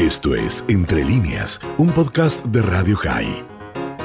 Esto 0.00 0.34
es 0.34 0.64
Entre 0.66 1.04
líneas, 1.04 1.60
un 1.76 1.90
podcast 1.90 2.42
de 2.46 2.62
Radio 2.62 2.96
High. 2.96 3.44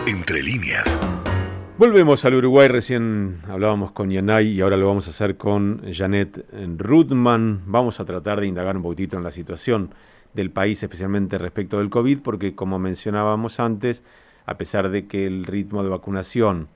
Entre 0.06 0.44
líneas. 0.44 1.00
Volvemos 1.78 2.26
al 2.26 2.36
Uruguay, 2.36 2.68
recién 2.68 3.40
hablábamos 3.48 3.94
con 3.94 4.10
Yanay 4.10 4.50
y 4.50 4.60
ahora 4.60 4.76
lo 4.76 4.88
vamos 4.88 5.08
a 5.08 5.12
hacer 5.12 5.38
con 5.38 5.84
Janet 5.94 6.46
Rudman. 6.52 7.62
Vamos 7.66 8.02
a 8.02 8.06
tratar 8.06 8.42
de 8.42 8.48
indagar 8.48 8.76
un 8.76 8.84
poquitito 8.84 9.16
en 9.16 9.24
la 9.24 9.32
situación 9.32 9.96
del 10.34 10.52
país, 10.52 10.84
especialmente 10.84 11.38
respecto 11.38 11.78
del 11.78 11.90
COVID, 11.90 12.20
porque 12.20 12.56
como 12.56 12.78
mencionábamos 12.78 13.62
antes, 13.62 14.04
a 14.46 14.58
pesar 14.58 14.90
de 14.90 15.08
que 15.08 15.26
el 15.26 15.46
ritmo 15.46 15.82
de 15.82 15.92
vacunación 15.92 16.68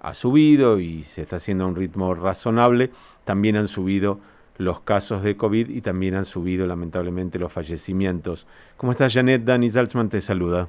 ha 0.00 0.12
subido 0.12 0.80
y 0.80 1.04
se 1.04 1.22
está 1.22 1.36
haciendo 1.36 1.62
a 1.62 1.68
un 1.68 1.76
ritmo 1.76 2.16
razonable, 2.16 2.90
también 3.24 3.56
han 3.56 3.68
subido 3.68 4.18
los 4.58 4.80
casos 4.80 5.22
de 5.22 5.36
COVID 5.36 5.68
y 5.70 5.80
también 5.80 6.14
han 6.14 6.24
subido 6.24 6.66
lamentablemente 6.66 7.38
los 7.38 7.52
fallecimientos. 7.52 8.46
¿Cómo 8.76 8.92
estás, 8.92 9.12
Janet? 9.12 9.42
Dani 9.42 9.68
Salzman 9.68 10.08
te 10.08 10.20
saluda. 10.20 10.68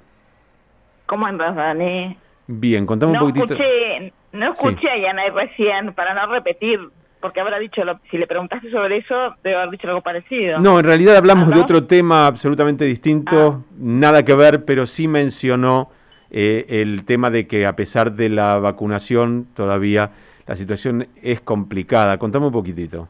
¿Cómo 1.06 1.26
andas, 1.26 1.56
Dani? 1.56 2.18
Bien, 2.48 2.86
contame 2.86 3.14
un 3.14 3.20
poquitito. 3.20 3.54
Escuché, 3.54 4.14
no 4.34 4.52
escuché 4.52 4.90
a 4.90 4.98
Yanay 4.98 5.30
recién, 5.32 5.94
para 5.94 6.14
no 6.14 6.32
repetir, 6.32 6.80
porque 7.20 7.40
habrá 7.40 7.60
dicho, 7.60 7.82
si 8.12 8.18
le 8.18 8.28
preguntaste 8.28 8.70
sobre 8.72 8.98
eso, 8.98 9.36
debe 9.44 9.58
haber 9.58 9.72
dicho 9.72 9.88
algo 9.88 10.02
parecido. 10.02 10.60
No, 10.60 10.80
en 10.80 10.86
realidad 10.86 11.16
hablamos 11.16 11.50
de 11.50 11.60
otro 11.60 11.86
tema 11.86 12.28
absolutamente 12.28 12.86
distinto, 12.86 13.64
ah. 13.64 13.74
nada 13.78 14.24
que 14.24 14.34
ver, 14.34 14.66
pero 14.66 14.86
sí 14.86 15.08
mencionó 15.08 15.90
eh, 16.30 16.66
el 16.70 17.06
tema 17.06 17.30
de 17.30 17.48
que 17.48 17.66
a 17.66 17.76
pesar 17.76 18.14
de 18.14 18.30
la 18.30 18.60
vacunación 18.60 19.48
todavía 19.56 20.12
la 20.46 20.56
situación 20.56 21.08
es 21.22 21.42
complicada. 21.42 22.18
Contame 22.18 22.48
un 22.48 22.54
poquitito. 22.54 23.10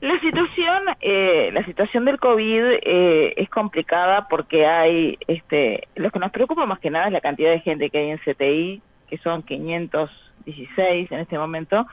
La 0.00 0.20
situación, 0.20 0.82
eh, 1.00 1.50
la 1.52 1.64
situación 1.64 2.04
del 2.04 2.18
COVID 2.18 2.64
eh, 2.82 3.34
es 3.36 3.48
complicada 3.48 4.28
porque 4.28 4.66
hay, 4.66 5.18
este, 5.26 5.88
lo 5.94 6.10
que 6.10 6.18
nos 6.18 6.32
preocupa 6.32 6.66
más 6.66 6.80
que 6.80 6.90
nada 6.90 7.06
es 7.06 7.12
la 7.12 7.22
cantidad 7.22 7.50
de 7.50 7.60
gente 7.60 7.88
que 7.88 7.98
hay 7.98 8.10
en 8.10 8.18
CTI, 8.18 8.82
que 9.08 9.18
son 9.18 9.42
516 9.42 11.10
en 11.10 11.18
este 11.18 11.38
momento, 11.38 11.86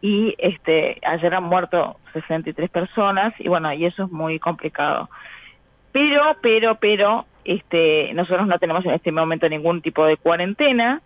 y 0.00 0.34
este, 0.38 0.98
ayer 1.02 1.34
han 1.34 1.44
muerto 1.44 1.96
63 2.14 2.70
personas, 2.70 3.34
y 3.38 3.48
bueno, 3.48 3.70
y 3.74 3.84
eso 3.84 4.04
es 4.04 4.10
muy 4.10 4.38
complicado. 4.38 5.10
Pero, 5.92 6.36
pero, 6.40 6.76
pero, 6.76 7.26
este, 7.44 8.14
nosotros 8.14 8.46
no 8.46 8.58
tenemos 8.58 8.86
en 8.86 8.92
este 8.92 9.12
momento 9.12 9.46
ningún 9.48 9.82
tipo 9.82 10.06
de 10.06 10.16
cuarentena, 10.16 11.02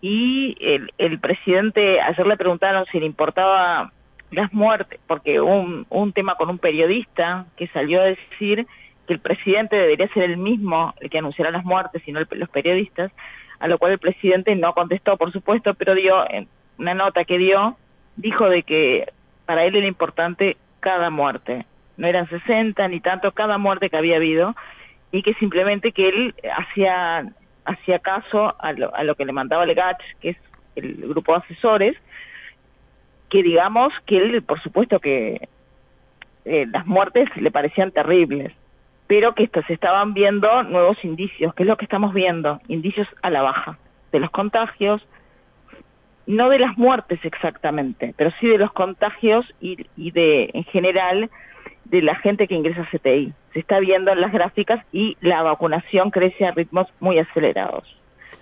y 0.00 0.56
el, 0.58 0.90
el 0.96 1.18
presidente, 1.20 2.00
ayer 2.00 2.26
le 2.26 2.38
preguntaron 2.38 2.86
si 2.90 2.98
le 2.98 3.06
importaba 3.06 3.92
las 4.32 4.52
muertes, 4.52 4.98
porque 5.06 5.40
un, 5.40 5.86
un 5.88 6.12
tema 6.12 6.34
con 6.36 6.50
un 6.50 6.58
periodista 6.58 7.46
que 7.56 7.68
salió 7.68 8.00
a 8.00 8.04
decir 8.04 8.66
que 9.06 9.12
el 9.12 9.20
presidente 9.20 9.76
debería 9.76 10.08
ser 10.08 10.24
el 10.24 10.36
mismo 10.36 10.94
el 11.00 11.10
que 11.10 11.18
anunciara 11.18 11.50
las 11.50 11.64
muertes 11.64 12.02
y 12.06 12.12
no 12.12 12.20
los 12.30 12.48
periodistas, 12.48 13.12
a 13.60 13.68
lo 13.68 13.78
cual 13.78 13.92
el 13.92 13.98
presidente 13.98 14.54
no 14.56 14.72
contestó, 14.74 15.16
por 15.16 15.32
supuesto, 15.32 15.74
pero 15.74 15.94
dio 15.94 16.24
una 16.78 16.94
nota 16.94 17.24
que 17.24 17.38
dio, 17.38 17.76
dijo 18.16 18.48
de 18.48 18.62
que 18.62 19.12
para 19.46 19.64
él 19.64 19.76
era 19.76 19.86
importante 19.86 20.56
cada 20.80 21.10
muerte, 21.10 21.66
no 21.96 22.06
eran 22.06 22.28
60 22.28 22.88
ni 22.88 23.00
tanto 23.00 23.32
cada 23.32 23.58
muerte 23.58 23.90
que 23.90 23.96
había 23.96 24.16
habido, 24.16 24.54
y 25.12 25.22
que 25.22 25.34
simplemente 25.34 25.92
que 25.92 26.08
él 26.08 26.34
hacía, 26.56 27.30
hacía 27.64 27.98
caso 27.98 28.54
a 28.58 28.72
lo, 28.72 28.94
a 28.94 29.04
lo 29.04 29.14
que 29.14 29.26
le 29.26 29.32
mandaba 29.32 29.66
Legach, 29.66 30.00
que 30.20 30.30
es 30.30 30.36
el 30.74 30.96
grupo 31.08 31.32
de 31.32 31.38
asesores, 31.38 31.96
que 33.32 33.42
digamos 33.42 33.94
que 34.04 34.18
él, 34.18 34.42
por 34.42 34.62
supuesto 34.62 35.00
que 35.00 35.48
eh, 36.44 36.66
las 36.70 36.86
muertes 36.86 37.34
le 37.36 37.50
parecían 37.50 37.90
terribles, 37.90 38.52
pero 39.06 39.34
que 39.34 39.48
se 39.66 39.72
estaban 39.72 40.12
viendo 40.12 40.62
nuevos 40.64 41.02
indicios, 41.02 41.54
que 41.54 41.62
es 41.62 41.66
lo 41.66 41.78
que 41.78 41.86
estamos 41.86 42.12
viendo, 42.12 42.60
indicios 42.68 43.08
a 43.22 43.30
la 43.30 43.40
baja 43.40 43.78
de 44.12 44.20
los 44.20 44.30
contagios, 44.30 45.00
no 46.26 46.50
de 46.50 46.58
las 46.58 46.76
muertes 46.76 47.24
exactamente, 47.24 48.12
pero 48.18 48.30
sí 48.38 48.48
de 48.48 48.58
los 48.58 48.70
contagios 48.72 49.46
y, 49.62 49.86
y 49.96 50.10
de, 50.10 50.50
en 50.52 50.64
general, 50.64 51.30
de 51.86 52.02
la 52.02 52.16
gente 52.16 52.46
que 52.46 52.54
ingresa 52.54 52.82
a 52.82 52.98
CTI. 52.98 53.32
Se 53.54 53.60
está 53.60 53.80
viendo 53.80 54.12
en 54.12 54.20
las 54.20 54.32
gráficas 54.32 54.84
y 54.92 55.16
la 55.22 55.42
vacunación 55.42 56.10
crece 56.10 56.44
a 56.44 56.50
ritmos 56.50 56.86
muy 57.00 57.18
acelerados. 57.18 57.96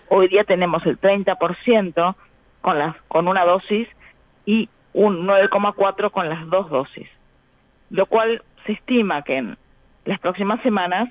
Hoy 0.09 0.27
día 0.27 0.43
tenemos 0.43 0.85
el 0.85 1.01
30% 1.01 2.17
con, 2.61 2.77
las, 2.77 2.97
con 3.07 3.29
una 3.29 3.45
dosis 3.45 3.87
y 4.45 4.69
un 4.93 5.27
9,4 5.27 6.11
con 6.11 6.29
las 6.29 6.49
dos 6.49 6.69
dosis, 6.71 7.09
lo 7.91 8.07
cual 8.07 8.43
se 8.67 8.73
estima 8.73 9.23
que 9.23 9.37
en 9.37 9.57
las 10.05 10.19
próximas 10.21 10.63
semanas 10.63 11.09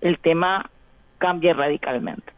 el 0.00 0.18
tema 0.18 0.70
cambie 1.18 1.52
radicalmente. 1.54 2.32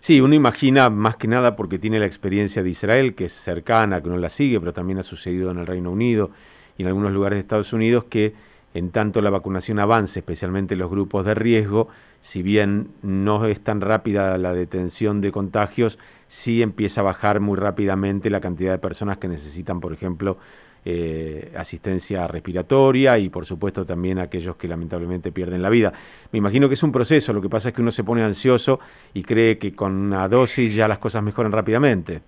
Sí, 0.00 0.20
uno 0.20 0.34
imagina 0.34 0.90
más 0.90 1.16
que 1.16 1.28
nada 1.28 1.54
porque 1.54 1.78
tiene 1.78 2.00
la 2.00 2.06
experiencia 2.06 2.62
de 2.64 2.70
Israel, 2.70 3.14
que 3.14 3.26
es 3.26 3.32
cercana, 3.32 4.02
que 4.02 4.08
uno 4.08 4.18
la 4.18 4.28
sigue, 4.28 4.58
pero 4.58 4.72
también 4.72 4.98
ha 4.98 5.04
sucedido 5.04 5.52
en 5.52 5.58
el 5.58 5.66
Reino 5.66 5.92
Unido 5.92 6.30
y 6.76 6.82
en 6.82 6.88
algunos 6.88 7.12
lugares 7.12 7.36
de 7.36 7.40
Estados 7.40 7.72
Unidos, 7.72 8.04
que 8.04 8.34
en 8.74 8.90
tanto 8.90 9.20
la 9.22 9.30
vacunación 9.30 9.78
avance, 9.78 10.20
especialmente 10.20 10.74
en 10.74 10.80
los 10.80 10.90
grupos 10.90 11.26
de 11.26 11.34
riesgo, 11.34 11.88
si 12.20 12.42
bien 12.42 12.88
no 13.02 13.44
es 13.46 13.60
tan 13.60 13.80
rápida 13.80 14.38
la 14.38 14.54
detención 14.54 15.20
de 15.20 15.32
contagios, 15.32 15.98
sí 16.28 16.62
empieza 16.62 17.00
a 17.00 17.04
bajar 17.04 17.40
muy 17.40 17.56
rápidamente 17.56 18.30
la 18.30 18.40
cantidad 18.40 18.72
de 18.72 18.78
personas 18.78 19.18
que 19.18 19.28
necesitan, 19.28 19.80
por 19.80 19.92
ejemplo, 19.92 20.38
eh, 20.84 21.52
asistencia 21.56 22.26
respiratoria 22.26 23.16
y 23.16 23.28
por 23.28 23.46
supuesto 23.46 23.86
también 23.86 24.18
aquellos 24.18 24.56
que 24.56 24.66
lamentablemente 24.66 25.30
pierden 25.30 25.62
la 25.62 25.70
vida. 25.70 25.92
Me 26.32 26.38
imagino 26.38 26.66
que 26.68 26.74
es 26.74 26.82
un 26.82 26.90
proceso, 26.90 27.32
lo 27.32 27.40
que 27.40 27.48
pasa 27.48 27.68
es 27.68 27.74
que 27.74 27.82
uno 27.82 27.92
se 27.92 28.02
pone 28.02 28.24
ansioso 28.24 28.80
y 29.14 29.22
cree 29.22 29.58
que 29.58 29.74
con 29.74 29.92
una 29.94 30.28
dosis 30.28 30.74
ya 30.74 30.88
las 30.88 30.98
cosas 30.98 31.22
mejoran 31.22 31.52
rápidamente. 31.52 32.22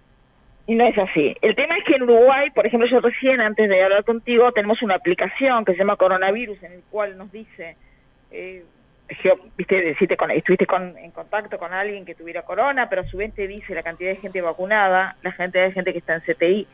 No 0.66 0.86
es 0.86 0.97
así. 0.97 1.36
El 1.42 1.54
tema 1.54 1.76
es 1.76 1.84
que 1.84 1.97
en 1.97 2.04
Uruguay, 2.04 2.50
por 2.50 2.66
ejemplo, 2.66 2.88
yo 2.88 3.00
recién, 3.00 3.41
antes 3.41 3.69
de 3.69 3.82
hablar 3.82 4.04
contigo, 4.04 4.50
tenemos 4.52 4.80
una 4.82 4.94
aplicación 4.94 5.64
que 5.64 5.72
se 5.72 5.78
llama 5.78 5.97
Coronavirus, 5.97 6.62
en 6.62 6.72
el 6.72 6.82
cual 6.91 7.19
nos 7.19 7.30
dice 7.30 7.76
eh, 8.30 8.64
viste, 9.56 9.94
si 9.98 10.06
te 10.06 10.16
estuviste 10.36 10.66
en 10.98 11.10
contacto 11.10 11.58
con 11.58 11.72
alguien 11.72 12.04
que 12.04 12.14
tuviera 12.14 12.42
corona, 12.42 12.88
pero 12.88 13.02
a 13.02 13.06
su 13.06 13.19
vez 13.19 13.34
te 13.34 13.47
dice 13.47 13.75
la 13.75 13.82
cantidad 13.82 14.10
de 14.10 14.16
gente 14.16 14.41
vacunada, 14.41 15.16
la 15.22 15.36
cantidad 15.36 15.64
de 15.64 15.72
gente 15.72 15.92
que 15.92 15.98
está 15.98 16.14
en 16.14 16.20
CTI, 16.20 16.66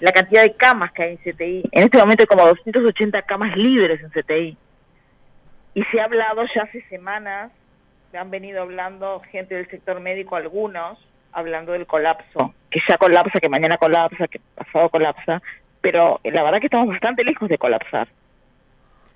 la 0.00 0.12
cantidad 0.12 0.42
de 0.42 0.54
camas 0.54 0.92
que 0.92 1.02
hay 1.02 1.18
en 1.22 1.32
CTI. 1.32 1.68
En 1.72 1.84
este 1.84 1.98
momento 1.98 2.22
hay 2.22 2.26
como 2.26 2.46
280 2.46 3.22
camas 3.22 3.56
libres 3.56 4.00
en 4.02 4.10
CTI. 4.10 4.56
Y 5.74 5.84
se 5.84 6.00
ha 6.00 6.04
hablado 6.04 6.44
ya 6.54 6.62
hace 6.62 6.82
semanas, 6.88 7.52
se 8.10 8.18
han 8.18 8.30
venido 8.30 8.62
hablando 8.62 9.20
gente 9.30 9.54
del 9.54 9.68
sector 9.68 10.00
médico, 10.00 10.36
algunos, 10.36 10.98
hablando 11.34 11.72
del 11.72 11.86
colapso, 11.86 12.54
que 12.70 12.80
ya 12.88 12.96
colapsa, 12.96 13.40
que 13.40 13.48
mañana 13.48 13.76
colapsa, 13.76 14.28
que 14.28 14.40
pasado 14.54 14.88
colapsa, 14.88 15.42
pero 15.80 16.20
la 16.24 16.42
verdad 16.42 16.60
que 16.60 16.66
estamos 16.66 16.88
bastante 16.88 17.24
lejos 17.24 17.48
de 17.48 17.58
colapsar. 17.58 18.08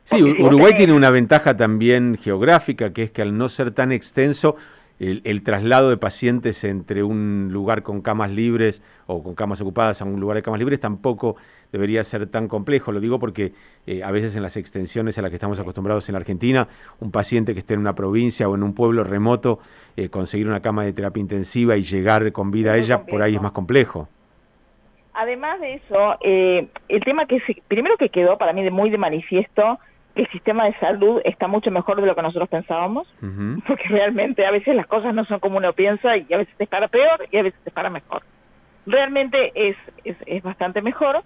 Sí, 0.05 0.23
Uruguay 0.23 0.73
tiene 0.75 0.95
una 0.95 1.11
ventaja 1.11 1.57
también 1.57 2.17
geográfica, 2.17 2.93
que 2.93 3.05
es 3.05 3.11
que 3.11 3.23
al 3.23 3.37
no 3.37 3.49
ser 3.49 3.73
tan 3.73 3.93
extenso, 3.93 4.57
el, 4.99 5.43
traslado 5.43 5.91
de 5.91 5.97
pacientes 5.97 6.65
entre 6.65 7.03
un 7.03 7.49
lugar 7.53 7.83
con 7.83 8.03
camas 8.03 8.31
libres 8.31 8.83
o 9.07 9.23
con 9.23 9.35
camas 9.35 9.61
ocupadas 9.61 10.03
a 10.03 10.05
un 10.05 10.19
lugar 10.19 10.37
de 10.37 10.43
camas 10.43 10.59
libres 10.59 10.81
tampoco 10.81 11.37
debería 11.71 12.03
ser 12.03 12.27
tan 12.27 12.49
complejo. 12.49 12.91
Lo 12.91 13.01
digo 13.01 13.19
porque 13.19 13.53
eh, 13.87 14.03
a 14.03 14.11
veces 14.11 14.35
en 14.37 14.43
las 14.43 14.57
extensiones 14.57 15.17
a 15.19 15.23
las 15.23 15.31
que 15.31 15.37
estamos 15.37 15.61
acostumbrados 15.61 16.09
en 16.09 16.15
la 16.15 16.19
Argentina, 16.19 16.69
un 16.99 17.13
paciente 17.13 17.53
que 17.53 17.61
esté 17.61 17.75
en 17.75 17.81
una 17.81 17.95
provincia 17.95 18.49
o 18.49 18.55
en 18.55 18.63
un 18.63 18.75
pueblo 18.75 19.05
remoto, 19.05 19.61
eh, 19.97 20.09
conseguir 20.09 20.49
una 20.49 20.61
cama 20.61 20.85
de 20.85 20.93
terapia 20.93 21.21
intensiva 21.21 21.77
y 21.77 21.83
llegar 21.83 22.33
con 22.33 22.51
vida 22.51 22.73
a 22.73 22.77
ella, 22.77 23.05
por 23.05 23.23
ahí 23.23 23.37
es 23.37 23.43
más 23.43 23.53
complejo. 23.53 24.09
Además 25.15 25.61
de 25.61 25.75
eso, 25.75 26.17
eh, 26.21 26.69
el 26.89 27.03
tema 27.03 27.27
que 27.27 27.41
primero 27.67 27.97
que 27.97 28.09
quedó 28.09 28.39
para 28.39 28.53
mí 28.53 28.63
de 28.63 28.71
muy 28.71 28.89
de 28.89 28.99
manifiesto 28.99 29.79
el 30.19 30.29
sistema 30.31 30.65
de 30.65 30.75
salud 30.81 31.21
está 31.25 31.47
mucho 31.47 31.71
mejor 31.71 32.01
de 32.01 32.07
lo 32.07 32.15
que 32.15 32.23
nosotros 32.23 32.49
pensábamos, 32.49 33.07
porque 33.67 33.85
realmente 33.89 34.45
a 34.45 34.51
veces 34.51 34.75
las 34.75 34.87
cosas 34.87 35.15
no 35.15 35.25
son 35.25 35.39
como 35.39 35.59
uno 35.59 35.73
piensa 35.73 36.17
y 36.17 36.27
a 36.33 36.39
veces 36.39 36.55
te 36.57 36.67
para 36.67 36.89
peor 36.89 37.27
y 37.31 37.39
a 37.39 37.43
veces 37.45 37.61
te 37.63 37.71
para 37.71 37.89
mejor. 37.89 38.23
Realmente 38.85 39.53
es, 39.55 39.77
es, 40.05 40.43
bastante 40.43 40.83
mejor. 40.83 41.23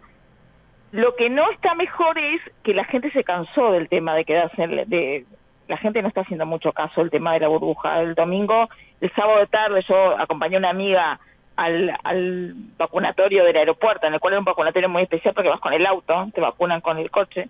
Lo 0.91 1.17
que 1.17 1.31
no 1.31 1.51
está 1.53 1.75
mejor 1.75 2.19
es 2.19 2.43
que 2.63 2.75
la 2.75 2.85
gente 2.85 3.11
se 3.13 3.25
cansó 3.25 3.73
del 3.73 3.89
tema 3.89 4.15
de 4.15 4.27
quedarse, 4.27 4.67
de, 4.67 5.25
la 5.69 5.79
gente 5.79 6.03
no 6.03 6.09
está 6.09 6.21
haciendo 6.21 6.45
mucho 6.45 6.73
caso 6.73 7.01
el 7.01 7.11
tema 7.11 7.33
de 7.33 7.41
la 7.41 7.49
burbuja. 7.49 8.03
El 8.03 8.15
domingo, 8.15 8.69
el 9.01 9.11
sábado 9.13 9.39
de 9.39 9.47
tarde, 9.47 9.83
yo 9.89 10.19
acompañé 10.19 10.57
a 10.57 10.59
una 10.59 10.71
amiga 10.71 11.19
al, 11.57 11.97
al 12.05 12.55
vacunatorio 12.77 13.45
del 13.45 13.57
aeropuerto, 13.57 14.07
en 14.07 14.15
el 14.15 14.21
cual 14.21 14.35
es 14.35 14.39
un 14.41 14.45
vacunatorio 14.45 14.91
muy 14.91 15.05
especial 15.05 15.33
porque 15.33 15.49
vas 15.49 15.61
con 15.61 15.73
el 15.73 15.87
auto, 15.87 16.29
te 16.35 16.43
vacunan 16.43 16.83
con 16.83 16.99
el 16.99 17.11
coche 17.11 17.49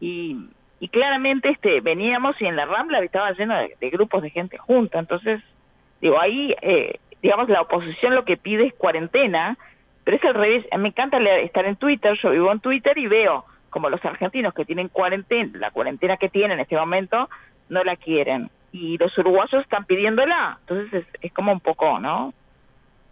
y, 0.00 0.36
y 0.84 0.88
claramente 0.88 1.48
este 1.48 1.80
veníamos 1.80 2.38
y 2.42 2.44
en 2.44 2.56
la 2.56 2.66
Rambla 2.66 2.98
estaba 2.98 3.32
lleno 3.32 3.54
de, 3.56 3.88
grupos 3.88 4.22
de 4.22 4.28
gente 4.28 4.58
junta, 4.58 4.98
entonces 4.98 5.40
digo, 6.02 6.20
ahí 6.20 6.54
eh, 6.60 7.00
digamos 7.22 7.48
la 7.48 7.62
oposición 7.62 8.14
lo 8.14 8.26
que 8.26 8.36
pide 8.36 8.66
es 8.66 8.74
cuarentena, 8.74 9.56
pero 10.04 10.18
es 10.18 10.24
al 10.24 10.34
revés, 10.34 10.66
me 10.78 10.88
encanta 10.88 11.16
estar 11.40 11.64
en 11.64 11.76
Twitter, 11.76 12.18
yo 12.22 12.32
vivo 12.32 12.52
en 12.52 12.60
Twitter 12.60 12.98
y 12.98 13.06
veo 13.06 13.46
como 13.70 13.88
los 13.88 14.04
argentinos 14.04 14.52
que 14.52 14.66
tienen 14.66 14.88
cuarentena, 14.88 15.58
la 15.58 15.70
cuarentena 15.70 16.18
que 16.18 16.28
tienen 16.28 16.58
en 16.58 16.60
este 16.60 16.76
momento, 16.76 17.30
no 17.70 17.82
la 17.82 17.96
quieren 17.96 18.50
y 18.70 18.98
los 18.98 19.16
uruguayos 19.16 19.62
están 19.62 19.86
pidiéndola. 19.86 20.58
Entonces 20.60 21.06
es, 21.22 21.32
como 21.32 21.50
un 21.50 21.60
poco, 21.60 21.98
¿no? 21.98 22.34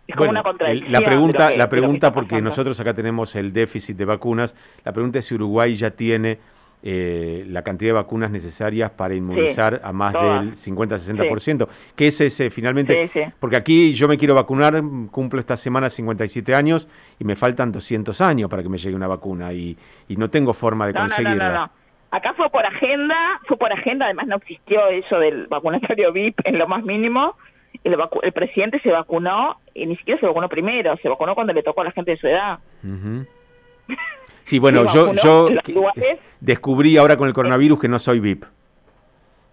Es 0.06 0.14
como 0.14 0.28
una 0.28 0.42
contradicción. 0.42 0.92
La 0.92 1.00
pregunta, 1.00 1.56
la 1.56 1.70
pregunta 1.70 2.12
porque 2.12 2.42
nosotros 2.42 2.78
acá 2.80 2.92
tenemos 2.92 3.34
el 3.34 3.54
déficit 3.54 3.96
de 3.96 4.04
vacunas, 4.04 4.54
la 4.84 4.92
pregunta 4.92 5.20
es 5.20 5.24
si 5.24 5.36
Uruguay 5.36 5.74
ya 5.74 5.92
tiene 5.92 6.38
eh, 6.84 7.44
la 7.48 7.62
cantidad 7.62 7.90
de 7.90 7.92
vacunas 7.92 8.32
necesarias 8.32 8.90
para 8.90 9.14
inmunizar 9.14 9.80
a 9.84 9.92
más 9.92 10.12
del 10.12 10.52
50-60%, 10.52 11.68
que 11.94 12.08
es 12.08 12.20
ese 12.20 12.50
finalmente, 12.50 13.32
porque 13.38 13.54
aquí 13.54 13.92
yo 13.92 14.08
me 14.08 14.18
quiero 14.18 14.34
vacunar, 14.34 14.82
cumplo 15.12 15.38
esta 15.38 15.56
semana 15.56 15.88
57 15.88 16.52
años 16.54 16.88
y 17.20 17.24
me 17.24 17.36
faltan 17.36 17.70
200 17.70 18.20
años 18.20 18.50
para 18.50 18.64
que 18.64 18.68
me 18.68 18.78
llegue 18.78 18.96
una 18.96 19.06
vacuna 19.06 19.52
y, 19.52 19.76
no 20.08 20.28
tengo 20.28 20.52
forma 20.52 20.86
de 20.86 20.94
conseguirla. 20.94 21.70
Acá 22.10 22.34
fue 22.34 22.50
por 22.50 22.66
agenda, 22.66 23.40
fue 23.46 23.56
por 23.56 23.72
agenda, 23.72 24.04
además 24.04 24.26
no 24.26 24.36
existió 24.36 24.86
eso 24.88 25.18
del 25.18 25.46
vacunatorio 25.46 26.12
VIP 26.12 26.40
en 26.44 26.58
lo 26.58 26.68
más 26.68 26.82
mínimo. 26.82 27.36
El, 27.84 27.96
el 28.22 28.32
presidente 28.32 28.80
se 28.80 28.90
vacunó 28.90 29.56
y 29.72 29.86
ni 29.86 29.96
siquiera 29.96 30.20
se 30.20 30.26
vacunó 30.26 30.48
primero, 30.48 30.96
se 30.98 31.08
vacunó 31.08 31.34
cuando 31.34 31.52
le 31.52 31.62
tocó 31.62 31.80
a 31.80 31.84
la 31.84 31.92
gente 31.92 32.10
de 32.10 32.16
su 32.18 32.26
edad. 32.26 32.58
Sí, 34.44 34.58
bueno, 34.58 34.84
yo, 34.92 35.12
yo 35.14 35.48
descubrí 36.40 36.96
ahora 36.96 37.16
con 37.16 37.28
el 37.28 37.34
coronavirus 37.34 37.80
que 37.80 37.88
no 37.88 37.98
soy 37.98 38.20
VIP. 38.20 38.44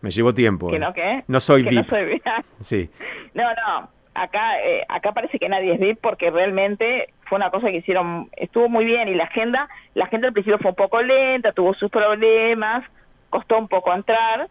Me 0.01 0.11
llevó 0.11 0.33
tiempo. 0.33 0.69
¿Que 0.69 0.79
no 0.79 0.93
qué? 0.93 1.23
No 1.27 1.39
soy 1.39 1.63
VIP. 1.63 1.91
Sí. 2.59 2.89
No, 3.33 3.43
no. 3.43 3.89
Acá, 4.13 4.59
eh, 4.61 4.83
acá 4.89 5.13
parece 5.13 5.39
que 5.39 5.47
nadie 5.47 5.73
es 5.73 5.79
VIP 5.79 5.99
porque 6.01 6.29
realmente 6.31 7.13
fue 7.27 7.37
una 7.37 7.51
cosa 7.51 7.67
que 7.67 7.77
hicieron, 7.77 8.29
estuvo 8.35 8.67
muy 8.67 8.83
bien 8.83 9.07
y 9.07 9.13
la 9.13 9.25
agenda, 9.25 9.69
la 9.93 10.05
agenda 10.05 10.27
al 10.27 10.33
principio 10.33 10.57
fue 10.57 10.71
un 10.71 10.75
poco 10.75 11.01
lenta, 11.01 11.53
tuvo 11.53 11.73
sus 11.75 11.89
problemas, 11.89 12.83
costó 13.29 13.57
un 13.57 13.67
poco 13.67 13.93
entrar, 13.93 14.49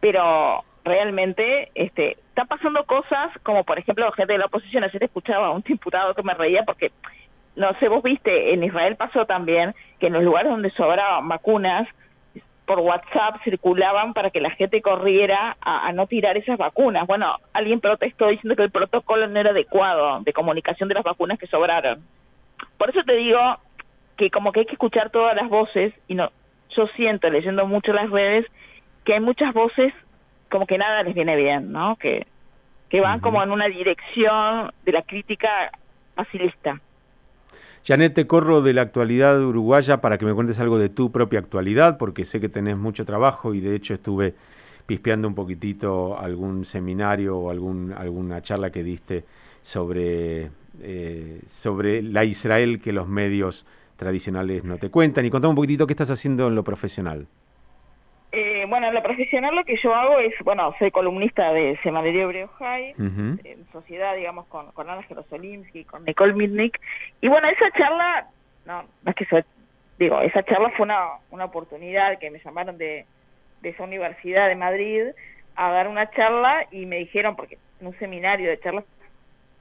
pero 0.00 0.62
realmente 0.84 1.70
este, 1.74 2.18
está 2.28 2.44
pasando 2.44 2.84
cosas 2.84 3.30
como 3.42 3.64
por 3.64 3.78
ejemplo 3.78 4.12
gente 4.12 4.34
de 4.34 4.38
la 4.38 4.46
oposición, 4.46 4.84
ayer 4.84 5.02
escuchaba 5.02 5.46
a 5.46 5.50
un 5.50 5.62
diputado 5.62 6.14
que 6.14 6.22
me 6.22 6.34
reía 6.34 6.62
porque 6.64 6.92
no 7.56 7.72
sé, 7.78 7.88
vos 7.88 8.02
viste, 8.02 8.52
en 8.52 8.64
Israel 8.64 8.96
pasó 8.96 9.26
también 9.26 9.74
que 9.98 10.08
en 10.08 10.12
los 10.12 10.24
lugares 10.24 10.50
donde 10.50 10.70
sobraban 10.70 11.28
vacunas, 11.28 11.88
por 12.66 12.80
WhatsApp 12.80 13.42
circulaban 13.44 14.14
para 14.14 14.30
que 14.30 14.40
la 14.40 14.50
gente 14.50 14.80
corriera 14.80 15.56
a, 15.60 15.92
no 15.92 16.06
tirar 16.06 16.36
esas 16.36 16.56
vacunas. 16.56 17.06
Bueno, 17.06 17.36
alguien 17.52 17.80
protestó 17.80 18.28
diciendo 18.28 18.56
que 18.56 18.62
el 18.62 18.70
protocolo 18.70 19.26
no 19.28 19.38
era 19.38 19.50
adecuado 19.50 20.20
de 20.20 20.32
comunicación 20.32 20.88
de 20.88 20.94
las 20.94 21.04
vacunas 21.04 21.38
que 21.38 21.46
sobraron. 21.46 22.02
Por 22.78 22.90
eso 22.90 23.02
te 23.04 23.14
digo 23.16 23.38
que 24.16 24.30
como 24.30 24.52
que 24.52 24.60
hay 24.60 24.66
que 24.66 24.72
escuchar 24.72 25.10
todas 25.10 25.36
las 25.36 25.48
voces 25.48 25.92
y 26.08 26.14
no 26.14 26.30
yo 26.70 26.86
siento 26.96 27.28
leyendo 27.28 27.66
mucho 27.66 27.92
las 27.92 28.10
redes 28.10 28.46
que 29.04 29.14
hay 29.14 29.20
muchas 29.20 29.52
voces 29.52 29.92
como 30.50 30.66
que 30.66 30.78
nada 30.78 31.02
les 31.02 31.14
viene 31.14 31.36
bien, 31.36 31.70
¿no? 31.70 31.96
Que 31.96 32.26
que 32.88 33.00
van 33.00 33.20
como 33.20 33.42
en 33.42 33.50
una 33.50 33.66
dirección 33.66 34.72
de 34.84 34.92
la 34.92 35.02
crítica 35.02 35.72
facilista. 36.14 36.80
Janet, 37.86 38.14
te 38.14 38.26
corro 38.26 38.62
de 38.62 38.72
la 38.72 38.80
actualidad 38.80 39.38
uruguaya 39.42 40.00
para 40.00 40.16
que 40.16 40.24
me 40.24 40.32
cuentes 40.32 40.58
algo 40.58 40.78
de 40.78 40.88
tu 40.88 41.12
propia 41.12 41.38
actualidad, 41.38 41.98
porque 41.98 42.24
sé 42.24 42.40
que 42.40 42.48
tenés 42.48 42.78
mucho 42.78 43.04
trabajo 43.04 43.52
y 43.52 43.60
de 43.60 43.76
hecho 43.76 43.92
estuve 43.92 44.34
pispeando 44.86 45.28
un 45.28 45.34
poquitito 45.34 46.18
algún 46.18 46.64
seminario 46.64 47.36
o 47.36 47.50
algún, 47.50 47.92
alguna 47.92 48.40
charla 48.40 48.70
que 48.70 48.82
diste 48.82 49.24
sobre, 49.60 50.50
eh, 50.80 51.42
sobre 51.46 52.02
la 52.02 52.24
Israel 52.24 52.80
que 52.80 52.94
los 52.94 53.06
medios 53.06 53.66
tradicionales 53.96 54.64
no 54.64 54.78
te 54.78 54.88
cuentan. 54.88 55.26
Y 55.26 55.30
contame 55.30 55.50
un 55.50 55.56
poquitito 55.56 55.86
qué 55.86 55.92
estás 55.92 56.10
haciendo 56.10 56.46
en 56.46 56.54
lo 56.54 56.64
profesional. 56.64 57.26
Eh, 58.36 58.66
bueno, 58.68 58.88
en 58.88 58.94
lo 58.94 59.02
profesional 59.02 59.54
lo 59.54 59.64
que 59.64 59.76
yo 59.76 59.94
hago 59.94 60.18
es, 60.18 60.34
bueno, 60.42 60.74
soy 60.80 60.90
columnista 60.90 61.52
de 61.52 61.78
Semanario 61.84 62.24
Hebreo 62.24 62.48
High, 62.58 62.94
en 62.98 63.66
sociedad, 63.70 64.16
digamos, 64.16 64.46
con, 64.46 64.72
con 64.72 64.90
Ana 64.90 65.04
Jerosolimsky, 65.04 65.84
con 65.84 66.04
Nicole 66.04 66.34
Mitnick. 66.34 66.80
Y 67.20 67.28
bueno, 67.28 67.48
esa 67.48 67.70
charla, 67.70 68.26
no, 68.66 68.82
no 68.82 69.10
es 69.10 69.14
que 69.14 69.24
soy, 69.26 69.44
digo, 70.00 70.20
esa 70.20 70.42
charla 70.42 70.70
fue 70.70 70.84
una, 70.84 71.10
una 71.30 71.44
oportunidad 71.44 72.18
que 72.18 72.32
me 72.32 72.40
llamaron 72.40 72.76
de, 72.76 73.06
de 73.62 73.68
esa 73.68 73.84
universidad 73.84 74.48
de 74.48 74.56
Madrid 74.56 75.02
a 75.54 75.70
dar 75.70 75.86
una 75.86 76.10
charla 76.10 76.66
y 76.72 76.86
me 76.86 76.96
dijeron, 76.96 77.36
porque 77.36 77.58
en 77.80 77.86
un 77.86 77.98
seminario 78.00 78.50
de 78.50 78.58
charlas 78.58 78.84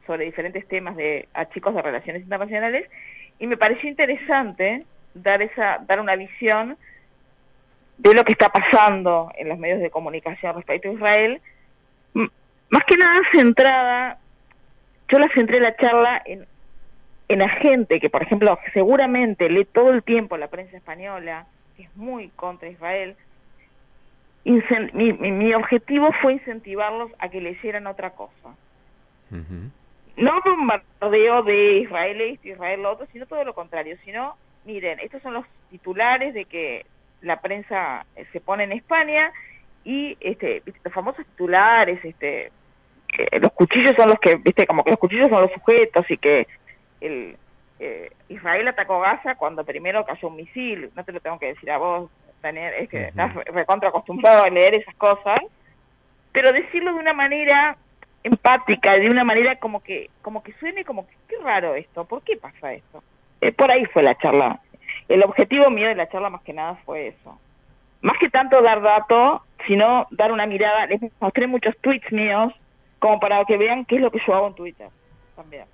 sobre 0.08 0.26
diferentes 0.26 0.68
temas 0.68 0.96
de 0.96 1.28
a 1.36 1.46
chicos 1.50 1.76
de 1.76 1.82
relaciones 1.84 2.24
internacionales, 2.24 2.90
y 3.38 3.46
me 3.46 3.58
pareció 3.58 3.88
interesante 3.88 4.84
dar 5.14 5.44
esa 5.44 5.78
dar 5.88 6.00
una 6.00 6.16
visión 6.16 6.76
de 8.04 8.14
lo 8.14 8.26
que 8.26 8.34
está 8.34 8.50
pasando 8.50 9.32
en 9.38 9.48
los 9.48 9.58
medios 9.58 9.80
de 9.80 9.90
comunicación 9.90 10.56
respecto 10.56 10.90
a 10.90 10.94
Israel, 10.94 11.42
más 12.14 12.84
que 12.86 12.98
nada 12.98 13.20
centrada, 13.32 14.18
yo 15.08 15.20
la 15.20 15.30
centré 15.34 15.62
la 15.62 15.76
charla 15.78 16.22
en, 16.26 16.46
en 17.30 17.40
la 17.40 17.48
gente 17.48 18.02
que, 18.02 18.10
por 18.10 18.22
ejemplo, 18.22 18.60
seguramente 18.74 19.50
lee 19.50 19.66
todo 19.66 19.92
el 19.92 20.04
tiempo 20.04 20.36
la 20.36 20.50
prensa 20.50 20.76
española, 20.76 21.46
que 21.78 21.84
es 21.84 21.96
muy 21.96 22.28
contra 22.30 22.68
Israel. 22.68 23.16
Mi, 24.44 25.14
mi, 25.14 25.54
objetivo 25.54 26.12
fue 26.22 26.34
incentivarlos 26.34 27.10
a 27.20 27.30
que 27.30 27.40
leyeran 27.40 27.88
otra 27.88 28.10
cosa. 28.10 28.54
No 29.30 30.32
un 30.36 30.42
bombardeo 30.44 31.44
de 31.44 31.78
Israel 31.78 32.20
esto, 32.20 32.50
Israel 32.50 32.84
lo 32.84 32.92
otro, 32.92 33.08
sino 33.14 33.26
todo 33.26 33.46
lo 33.46 33.54
contrario, 33.54 33.98
sino, 34.04 34.36
miren, 34.66 35.00
estos 35.00 35.22
son 35.22 35.36
los 35.36 35.46
titulares 35.72 36.34
de 36.34 36.44
que 36.44 36.86
la 37.24 37.42
prensa 37.42 38.06
eh, 38.16 38.26
se 38.32 38.40
pone 38.40 38.66
en 38.66 38.74
España 38.74 39.32
y 39.84 40.16
este 40.20 40.62
los 40.84 40.94
famosos 40.94 41.26
titulares 41.26 42.00
este 42.04 42.52
los 43.42 43.52
cuchillos 43.54 43.94
son 43.98 44.10
los 44.10 44.20
que 44.20 44.36
viste 44.36 44.66
como 44.66 44.84
que 44.84 44.92
los 44.92 45.00
cuchillos 45.00 45.30
son 45.30 45.42
los 45.42 45.52
sujetos 45.52 46.10
y 46.10 46.18
que 46.18 46.48
el 47.02 47.38
eh, 47.80 48.12
Israel 48.30 48.68
atacó 48.68 49.02
Gaza 49.02 49.36
cuando 49.36 49.66
primero 49.66 50.06
cayó 50.06 50.30
un 50.30 50.38
misil. 50.38 50.90
No 50.96 51.04
te 51.04 51.12
lo 51.12 51.20
tengo 51.20 51.38
que 51.38 51.48
decir 51.48 51.70
a 51.70 51.78
vos 51.78 52.10
Daniel 52.42 52.74
es 52.80 52.90
que 52.90 53.08
estás 53.08 53.34
recontra 53.46 53.90
acostumbrado 53.90 54.44
a 54.44 54.50
leer 54.50 54.78
esas 54.78 54.96
cosas. 54.96 55.40
Pero 56.32 56.52
decirlo 56.52 56.94
de 56.94 57.00
una 57.00 57.14
manera 57.14 57.78
empática 58.24 58.98
de 58.98 59.10
una 59.10 59.26
manera 59.26 59.58
como 59.58 59.84
que 59.84 60.10
como 60.22 60.42
que 60.44 60.54
suene 60.54 60.86
como 60.86 61.06
que 61.06 61.14
qué 61.28 61.36
raro 61.44 61.76
esto 61.76 62.06
por 62.06 62.22
qué 62.24 62.38
pasa 62.38 62.72
esto 62.72 63.04
eh, 63.42 63.52
por 63.52 63.70
ahí 63.70 63.84
fue 63.88 64.02
la 64.02 64.16
charla 64.16 64.62
el 65.08 65.24
objetivo 65.24 65.70
mío 65.70 65.88
de 65.88 65.96
la 65.96 66.10
charla 66.10 66.30
más 66.30 66.42
que 66.42 66.54
nada 66.54 66.76
fue 66.86 67.08
eso. 67.08 67.40
Más 68.02 68.18
que 68.20 68.30
tanto 68.30 68.62
dar 68.62 68.82
datos, 68.82 69.42
sino 69.68 70.08
dar 70.12 70.32
una 70.32 70.46
mirada. 70.46 70.86
Les 70.88 71.02
mostré 71.20 71.48
muchos 71.48 71.76
tweets 71.82 72.12
míos 72.12 72.54
como 73.00 73.20
para 73.20 73.44
que 73.46 73.58
vean 73.58 73.86
qué 73.86 73.96
es 73.96 74.02
lo 74.02 74.12
que 74.12 74.20
yo 74.26 74.34
hago 74.34 74.48
en 74.48 74.56
Twitter 74.56 74.90
también. 75.36 75.66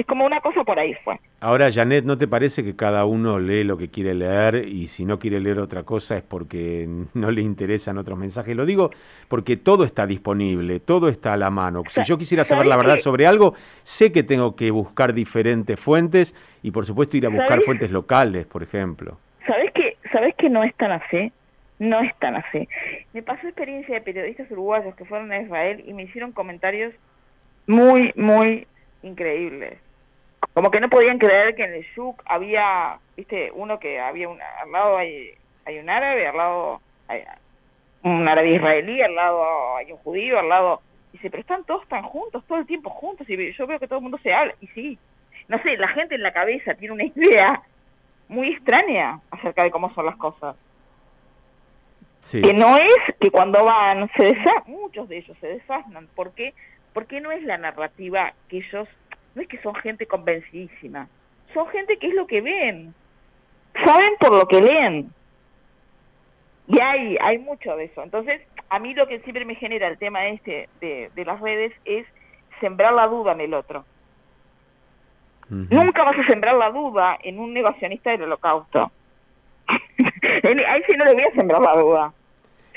Es 0.00 0.06
como 0.06 0.24
una 0.24 0.40
cosa 0.40 0.64
por 0.64 0.78
ahí 0.78 0.94
fue. 1.04 1.20
Ahora, 1.42 1.70
Janet, 1.70 2.06
¿no 2.06 2.16
te 2.16 2.26
parece 2.26 2.64
que 2.64 2.74
cada 2.74 3.04
uno 3.04 3.38
lee 3.38 3.64
lo 3.64 3.76
que 3.76 3.90
quiere 3.90 4.14
leer 4.14 4.66
y 4.66 4.86
si 4.86 5.04
no 5.04 5.18
quiere 5.18 5.40
leer 5.40 5.58
otra 5.58 5.82
cosa 5.82 6.16
es 6.16 6.22
porque 6.22 6.88
no 7.12 7.30
le 7.30 7.42
interesan 7.42 7.98
otros 7.98 8.16
mensajes? 8.16 8.56
Lo 8.56 8.64
digo 8.64 8.88
porque 9.28 9.58
todo 9.58 9.84
está 9.84 10.06
disponible, 10.06 10.80
todo 10.80 11.10
está 11.10 11.34
a 11.34 11.36
la 11.36 11.50
mano. 11.50 11.82
Si 11.86 12.02
yo 12.04 12.16
quisiera 12.16 12.44
saber 12.44 12.66
la 12.66 12.78
verdad 12.78 12.96
sobre 12.96 13.26
algo, 13.26 13.52
sé 13.82 14.10
que 14.10 14.22
tengo 14.22 14.56
que 14.56 14.70
buscar 14.70 15.12
diferentes 15.12 15.78
fuentes 15.78 16.34
y 16.62 16.70
por 16.70 16.86
supuesto 16.86 17.18
ir 17.18 17.26
a 17.26 17.28
buscar 17.28 17.60
fuentes 17.60 17.90
locales, 17.90 18.46
por 18.46 18.62
ejemplo. 18.62 19.18
¿Sabes 19.46 19.70
que, 19.74 19.98
¿Sabes 20.10 20.34
que 20.36 20.48
no 20.48 20.64
es 20.64 20.74
tan 20.76 20.92
así? 20.92 21.30
No 21.78 22.00
es 22.00 22.16
tan 22.20 22.36
así. 22.36 22.66
Me 23.12 23.22
pasó 23.22 23.46
experiencia 23.46 23.96
de 23.96 24.00
periodistas 24.00 24.50
uruguayos 24.50 24.94
que 24.94 25.04
fueron 25.04 25.30
a 25.30 25.42
Israel 25.42 25.84
y 25.86 25.92
me 25.92 26.04
hicieron 26.04 26.32
comentarios 26.32 26.94
muy, 27.66 28.14
muy 28.16 28.66
increíbles 29.02 29.76
como 30.54 30.70
que 30.70 30.80
no 30.80 30.88
podían 30.88 31.18
creer 31.18 31.54
que 31.54 31.64
en 31.64 31.74
el 31.74 31.86
Yuk 31.94 32.22
había, 32.26 32.98
viste, 33.16 33.50
uno 33.52 33.78
que 33.78 34.00
había 34.00 34.28
un, 34.28 34.40
al 34.40 34.72
lado 34.72 34.96
hay, 34.96 35.30
hay 35.64 35.78
un 35.78 35.88
árabe, 35.88 36.26
al 36.26 36.36
lado 36.36 36.80
hay 37.08 37.24
un 38.02 38.26
árabe 38.26 38.50
israelí, 38.50 39.00
al 39.02 39.14
lado 39.14 39.76
hay 39.76 39.92
un 39.92 39.98
judío, 39.98 40.38
al 40.38 40.48
lado... 40.48 40.82
Dice, 41.12 41.28
pero 41.28 41.40
están 41.40 41.64
todos 41.64 41.86
tan 41.88 42.02
juntos, 42.02 42.44
todo 42.46 42.58
el 42.58 42.66
tiempo 42.66 42.88
juntos, 42.88 43.28
y 43.28 43.52
yo 43.52 43.66
veo 43.66 43.80
que 43.80 43.88
todo 43.88 43.98
el 43.98 44.04
mundo 44.04 44.18
se 44.22 44.32
habla. 44.32 44.54
Y 44.60 44.68
sí, 44.68 44.98
no 45.48 45.60
sé, 45.62 45.76
la 45.76 45.88
gente 45.88 46.14
en 46.14 46.22
la 46.22 46.32
cabeza 46.32 46.74
tiene 46.74 46.94
una 46.94 47.04
idea 47.04 47.62
muy 48.28 48.52
extraña 48.52 49.18
acerca 49.32 49.64
de 49.64 49.72
cómo 49.72 49.92
son 49.92 50.06
las 50.06 50.16
cosas. 50.16 50.54
Sí. 52.20 52.40
Que 52.40 52.54
no 52.54 52.76
es 52.76 53.14
que 53.18 53.30
cuando 53.30 53.64
van, 53.64 54.08
se 54.16 54.22
desa 54.22 54.52
muchos 54.66 55.08
de 55.08 55.18
ellos 55.18 55.36
se 55.40 55.48
desasnan. 55.48 56.06
¿Por 56.14 56.32
qué? 56.32 56.54
Porque 56.92 57.20
no 57.20 57.32
es 57.32 57.42
la 57.42 57.58
narrativa 57.58 58.32
que 58.48 58.58
ellos 58.58 58.88
no 59.34 59.42
es 59.42 59.48
que 59.48 59.60
son 59.62 59.74
gente 59.76 60.06
convencidísima, 60.06 61.08
son 61.54 61.68
gente 61.68 61.98
que 61.98 62.08
es 62.08 62.14
lo 62.14 62.26
que 62.26 62.40
ven, 62.40 62.94
saben 63.84 64.10
por 64.18 64.32
lo 64.32 64.46
que 64.46 64.60
leen. 64.60 65.10
Y 66.68 66.80
hay, 66.80 67.16
hay 67.20 67.38
mucho 67.38 67.74
de 67.74 67.84
eso. 67.84 68.02
Entonces, 68.02 68.40
a 68.68 68.78
mí 68.78 68.94
lo 68.94 69.08
que 69.08 69.18
siempre 69.20 69.44
me 69.44 69.56
genera 69.56 69.88
el 69.88 69.98
tema 69.98 70.28
este 70.28 70.68
de, 70.80 71.10
de 71.14 71.24
las 71.24 71.40
redes 71.40 71.72
es 71.84 72.06
sembrar 72.60 72.92
la 72.92 73.08
duda 73.08 73.32
en 73.32 73.40
el 73.40 73.54
otro. 73.54 73.84
Nunca 75.50 76.04
vas 76.04 76.16
a 76.16 76.26
sembrar 76.28 76.54
la 76.54 76.70
duda 76.70 77.18
en 77.24 77.40
un 77.40 77.52
negacionista 77.52 78.12
del 78.12 78.22
holocausto. 78.22 78.92
Ahí 79.66 80.82
sí 80.86 80.96
no 80.96 81.04
le 81.04 81.14
voy 81.14 81.24
a 81.24 81.34
sembrar 81.34 81.60
la 81.60 81.76
duda. 81.76 82.12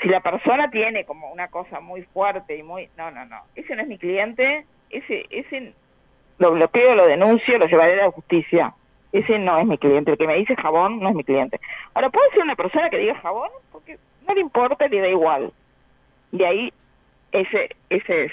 si 0.02 0.08
la 0.08 0.20
persona 0.20 0.68
tiene 0.70 1.04
como 1.04 1.30
una 1.30 1.46
cosa 1.48 1.78
muy 1.78 2.02
fuerte 2.02 2.56
y 2.56 2.64
muy... 2.64 2.88
No, 2.96 3.12
no, 3.12 3.24
no. 3.26 3.42
Ese 3.54 3.76
no 3.76 3.82
es 3.82 3.88
mi 3.88 3.96
cliente. 3.96 4.66
Ese, 4.90 5.24
ese 5.30 5.72
lo 6.38 6.52
bloqueo, 6.52 6.94
lo 6.94 7.06
denuncio, 7.06 7.58
lo 7.58 7.66
llevaré 7.66 7.94
a 7.94 8.06
la 8.06 8.10
justicia. 8.10 8.74
Ese 9.12 9.38
no 9.38 9.58
es 9.58 9.66
mi 9.66 9.78
cliente. 9.78 10.10
El 10.10 10.18
que 10.18 10.26
me 10.26 10.36
dice 10.36 10.56
jabón 10.56 10.98
no 11.00 11.10
es 11.10 11.14
mi 11.14 11.24
cliente. 11.24 11.60
Ahora, 11.94 12.10
puede 12.10 12.30
ser 12.30 12.42
una 12.42 12.56
persona 12.56 12.90
que 12.90 12.98
diga 12.98 13.14
jabón 13.20 13.50
porque 13.70 13.98
no 14.26 14.34
le 14.34 14.40
importa, 14.40 14.88
le 14.88 15.00
da 15.00 15.08
igual. 15.08 15.52
De 16.32 16.46
ahí, 16.46 16.72
ese, 17.30 17.70
ese 17.90 18.24
es 18.24 18.32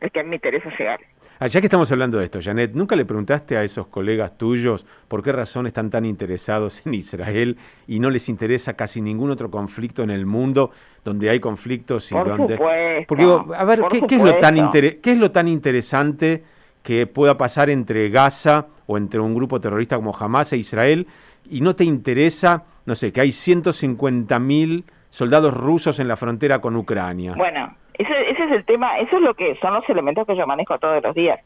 el 0.00 0.10
que 0.10 0.24
me 0.24 0.36
interesa 0.36 0.68
llegar. 0.76 1.00
Ah, 1.38 1.48
ya 1.48 1.60
que 1.60 1.66
estamos 1.66 1.92
hablando 1.92 2.18
de 2.18 2.24
esto, 2.24 2.38
Janet, 2.42 2.72
¿nunca 2.72 2.96
le 2.96 3.04
preguntaste 3.04 3.58
a 3.58 3.62
esos 3.62 3.88
colegas 3.88 4.38
tuyos 4.38 4.86
por 5.06 5.22
qué 5.22 5.32
razón 5.32 5.66
están 5.66 5.90
tan 5.90 6.06
interesados 6.06 6.82
en 6.86 6.94
Israel 6.94 7.58
y 7.86 8.00
no 8.00 8.08
les 8.08 8.30
interesa 8.30 8.74
casi 8.74 9.02
ningún 9.02 9.30
otro 9.30 9.50
conflicto 9.50 10.02
en 10.02 10.10
el 10.10 10.24
mundo 10.24 10.70
donde 11.04 11.28
hay 11.28 11.38
conflictos 11.38 12.10
y 12.10 12.14
por 12.14 12.26
donde... 12.26 12.56
Supuesto, 12.56 13.06
Porque 13.06 13.54
a 13.54 13.64
ver, 13.64 13.82
¿qué, 14.08 14.16
es 14.16 14.22
lo 14.22 14.38
tan 14.38 14.70
¿qué 14.70 14.98
es 15.12 15.18
lo 15.18 15.30
tan 15.30 15.46
interesante 15.46 16.42
que 16.86 17.08
pueda 17.08 17.36
pasar 17.36 17.68
entre 17.68 18.08
Gaza 18.10 18.68
o 18.86 18.96
entre 18.96 19.18
un 19.18 19.34
grupo 19.34 19.60
terrorista 19.60 19.96
como 19.96 20.16
Hamas 20.16 20.52
e 20.52 20.56
Israel 20.56 21.08
y 21.50 21.60
no 21.60 21.74
te 21.74 21.82
interesa, 21.82 22.62
no 22.86 22.94
sé, 22.94 23.12
que 23.12 23.20
hay 23.20 23.32
150 23.32 24.38
mil 24.38 24.84
soldados 25.10 25.52
rusos 25.52 25.98
en 25.98 26.06
la 26.06 26.16
frontera 26.16 26.60
con 26.60 26.76
Ucrania? 26.76 27.34
Bueno, 27.36 27.74
ese, 27.94 28.30
ese 28.30 28.44
es 28.44 28.52
el 28.52 28.64
tema, 28.64 29.00
eso 29.00 29.16
es 29.16 29.22
lo 29.22 29.34
que 29.34 29.56
son 29.56 29.74
los 29.74 29.88
elementos 29.88 30.28
que 30.28 30.36
yo 30.36 30.46
manejo 30.46 30.78
todos 30.78 31.02
los 31.02 31.12
días. 31.12 31.40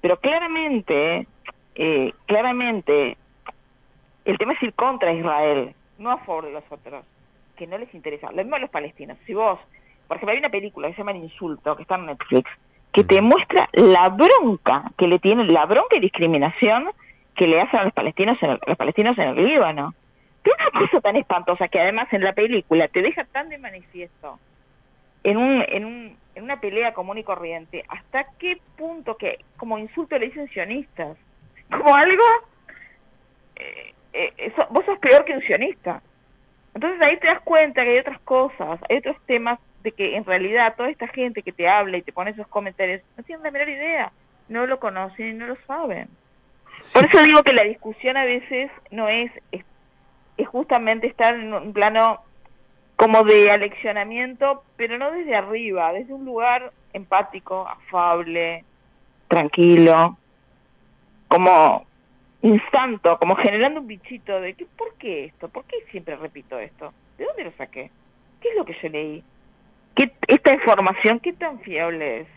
Pero 0.00 0.16
claramente, 0.16 1.26
eh, 1.74 2.14
claramente, 2.24 3.18
el 4.24 4.38
tema 4.38 4.54
es 4.54 4.62
ir 4.62 4.72
contra 4.72 5.12
Israel, 5.12 5.74
no 5.98 6.10
a 6.10 6.18
favor 6.20 6.46
de 6.46 6.52
los 6.52 6.64
otros, 6.70 7.04
que 7.54 7.66
no 7.66 7.76
les 7.76 7.92
interesa. 7.94 8.30
Lo 8.30 8.38
mismo 8.38 8.56
a 8.56 8.60
los 8.60 8.70
palestinos. 8.70 9.18
Si 9.26 9.34
vos, 9.34 9.58
por 10.08 10.16
ejemplo, 10.16 10.32
hay 10.32 10.38
una 10.38 10.48
película 10.48 10.88
que 10.88 10.94
se 10.94 11.00
llama 11.00 11.10
El 11.10 11.24
Insulto, 11.24 11.76
que 11.76 11.82
está 11.82 11.96
en 11.96 12.06
Netflix, 12.06 12.50
que 12.96 13.04
te 13.04 13.20
muestra 13.20 13.68
la 13.74 14.08
bronca 14.08 14.90
que 14.96 15.06
le 15.06 15.18
tienen, 15.18 15.52
la 15.52 15.66
bronca 15.66 15.98
y 15.98 16.00
discriminación 16.00 16.88
que 17.34 17.46
le 17.46 17.60
hacen 17.60 17.80
a 17.80 17.84
los 17.84 17.92
palestinos 17.92 18.42
en 18.42 18.52
el, 18.52 18.60
los 18.66 18.78
palestinos 18.78 19.18
en 19.18 19.28
el 19.28 19.44
Líbano. 19.44 19.94
Pero 20.42 20.56
una 20.56 20.80
cosa 20.80 21.02
tan 21.02 21.16
espantosa 21.16 21.68
que 21.68 21.78
además 21.78 22.10
en 22.14 22.24
la 22.24 22.32
película 22.32 22.88
te 22.88 23.02
deja 23.02 23.24
tan 23.26 23.50
de 23.50 23.58
manifiesto 23.58 24.38
en, 25.24 25.36
un, 25.36 25.62
en, 25.68 25.84
un, 25.84 26.16
en 26.36 26.42
una 26.42 26.58
pelea 26.58 26.94
común 26.94 27.18
y 27.18 27.22
corriente, 27.22 27.84
¿hasta 27.86 28.28
qué 28.38 28.56
punto 28.78 29.18
que 29.18 29.40
como 29.58 29.76
insulto 29.76 30.16
le 30.16 30.28
dicen 30.28 30.48
sionistas? 30.48 31.18
Como 31.70 31.94
algo, 31.94 32.24
eh, 33.56 33.92
eh, 34.14 34.52
vos 34.70 34.86
sos 34.86 34.98
peor 35.00 35.26
que 35.26 35.34
un 35.34 35.42
sionista. 35.42 36.00
Entonces 36.74 36.98
ahí 37.06 37.18
te 37.18 37.26
das 37.26 37.42
cuenta 37.42 37.82
que 37.82 37.90
hay 37.90 37.98
otras 37.98 38.20
cosas, 38.20 38.80
hay 38.88 38.96
otros 38.96 39.18
temas 39.26 39.58
de 39.86 39.92
que 39.92 40.16
en 40.16 40.24
realidad 40.24 40.74
toda 40.76 40.90
esta 40.90 41.06
gente 41.06 41.44
que 41.44 41.52
te 41.52 41.68
habla 41.68 41.96
y 41.96 42.02
te 42.02 42.12
pone 42.12 42.32
esos 42.32 42.48
comentarios 42.48 43.02
no 43.16 43.22
tienen 43.22 43.44
la 43.44 43.52
menor 43.52 43.68
idea, 43.68 44.12
no 44.48 44.66
lo 44.66 44.80
conocen 44.80 45.28
y 45.28 45.32
no 45.34 45.46
lo 45.46 45.56
saben. 45.64 46.08
Por 46.92 47.04
eso 47.04 47.22
digo 47.22 47.44
que 47.44 47.52
la 47.52 47.62
discusión 47.62 48.16
a 48.16 48.24
veces 48.24 48.68
no 48.90 49.08
es, 49.08 49.30
es, 49.52 49.64
es 50.38 50.48
justamente 50.48 51.06
estar 51.06 51.34
en 51.34 51.54
un 51.54 51.72
plano 51.72 52.20
como 52.96 53.22
de 53.22 53.48
aleccionamiento, 53.48 54.64
pero 54.76 54.98
no 54.98 55.12
desde 55.12 55.36
arriba, 55.36 55.92
desde 55.92 56.12
un 56.12 56.24
lugar 56.24 56.72
empático, 56.92 57.68
afable, 57.68 58.64
tranquilo, 59.28 60.18
como 61.28 61.86
instanto, 62.42 63.18
como 63.18 63.36
generando 63.36 63.80
un 63.82 63.86
bichito 63.86 64.40
de 64.40 64.54
que, 64.54 64.66
¿por 64.66 64.94
qué 64.94 65.26
esto? 65.26 65.48
¿Por 65.48 65.64
qué 65.66 65.76
siempre 65.92 66.16
repito 66.16 66.58
esto? 66.58 66.92
¿De 67.18 67.24
dónde 67.24 67.44
lo 67.44 67.52
saqué? 67.52 67.92
¿Qué 68.40 68.48
es 68.48 68.56
lo 68.56 68.64
que 68.64 68.76
yo 68.82 68.88
leí? 68.88 69.22
¿Qué, 69.96 70.12
¿Esta 70.28 70.52
información 70.52 71.18
qué 71.18 71.32
tan 71.32 71.58
fiable 71.60 72.20
es? 72.20 72.28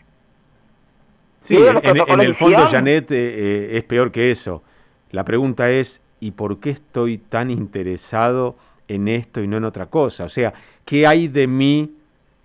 Sí, 1.38 1.56
en, 1.56 2.20
el 2.20 2.34
fondo, 2.34 2.66
Janet, 2.66 3.10
eh, 3.12 3.16
eh, 3.16 3.68
es 3.78 3.84
peor 3.84 4.10
que 4.10 4.30
eso. 4.30 4.62
La 5.10 5.24
pregunta 5.24 5.70
es, 5.70 6.02
¿y 6.18 6.32
por 6.32 6.60
qué 6.60 6.70
estoy 6.70 7.18
tan 7.18 7.50
interesado 7.50 8.56
en 8.90 9.08
esto 9.08 9.42
y 9.42 9.48
no 9.48 9.56
en 9.56 9.64
otra 9.64 9.86
cosa. 9.86 10.24
O 10.24 10.28
sea, 10.28 10.52
¿qué 10.84 11.06
hay 11.06 11.28
de 11.28 11.46
mí, 11.46 11.94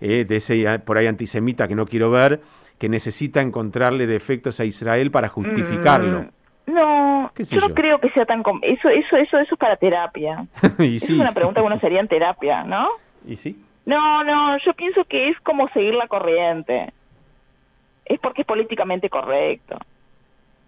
eh, 0.00 0.24
de 0.24 0.36
ese 0.36 0.78
por 0.80 0.96
ahí 0.96 1.06
antisemita 1.06 1.66
que 1.66 1.74
no 1.74 1.86
quiero 1.86 2.10
ver, 2.10 2.40
que 2.78 2.88
necesita 2.88 3.40
encontrarle 3.40 4.06
defectos 4.06 4.60
a 4.60 4.64
Israel 4.64 5.10
para 5.10 5.28
justificarlo? 5.28 6.22
Mm, 6.66 6.72
no, 6.72 7.32
yo, 7.36 7.60
no 7.60 7.74
creo 7.74 8.00
que 8.00 8.10
sea 8.10 8.24
tan... 8.24 8.42
Eso, 8.62 8.88
eso, 8.88 9.16
eso, 9.16 9.38
eso 9.38 9.54
es 9.54 9.58
para 9.58 9.76
terapia. 9.76 10.46
y 10.78 10.96
es 10.96 11.10
una 11.10 11.32
pregunta 11.32 11.60
que 11.60 11.66
uno 11.66 11.80
sería 11.80 12.00
en 12.00 12.08
terapia, 12.08 12.62
¿no? 12.62 12.88
¿Y 13.26 13.36
sí? 13.36 13.60
No, 13.86 14.24
no, 14.24 14.58
yo 14.58 14.74
pienso 14.74 15.04
que 15.04 15.28
es 15.28 15.40
como 15.40 15.68
seguir 15.68 15.94
la 15.94 16.08
corriente. 16.08 16.92
Es 18.04 18.20
porque 18.20 18.42
es 18.42 18.46
políticamente 18.46 19.08
correcto. 19.08 19.78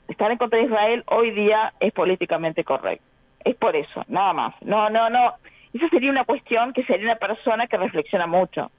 Estar 0.07 0.31
en 0.31 0.39
contra 0.39 0.59
de 0.59 0.67
Israel 0.67 1.05
hoy 1.07 1.33
día 1.33 1.75
es 1.81 1.93
políticamente 1.93 2.65
correcto. 2.65 3.05
Es 3.45 3.57
por 3.57 3.77
eso, 3.77 4.05
nada 4.09 4.33
más. 4.33 4.55
No, 4.63 4.89
no, 4.89 5.11
no. 5.11 5.35
Esa 5.75 5.89
sería 5.91 6.11
una 6.11 6.25
cuestión 6.25 6.73
que 6.73 6.85
sería 6.85 7.07
una 7.07 7.17
persona 7.17 7.67
que 7.67 7.77
reflexiona 7.77 8.27
mucho. 8.27 8.71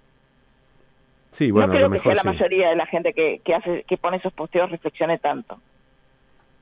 Sí, 1.32 1.52
bueno, 1.52 1.68
no 1.68 1.74
creo 1.74 1.92
que 1.92 2.00
sea 2.00 2.16
la 2.16 2.24
mayoría 2.24 2.70
de 2.70 2.76
la 2.76 2.86
gente 2.88 3.14
que, 3.14 3.42
que, 3.44 3.54
hace, 3.54 3.84
que 3.84 3.98
pone 3.98 4.18
esos 4.18 4.34
posteos 4.34 4.72
reflexione 4.72 5.20
tanto. 5.20 5.60